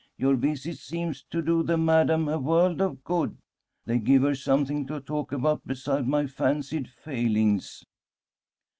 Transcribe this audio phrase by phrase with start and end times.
[0.17, 3.37] Your visits seem to do the madam a world of good.
[3.85, 7.85] They give her something to talk about beside my fancied failings."